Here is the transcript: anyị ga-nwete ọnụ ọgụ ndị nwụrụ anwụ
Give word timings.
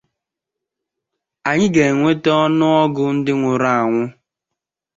anyị 1.49 1.67
ga-nwete 1.75 2.29
ọnụ 2.43 2.65
ọgụ 2.83 3.03
ndị 3.15 3.31
nwụrụ 3.39 3.69
anwụ 3.79 4.01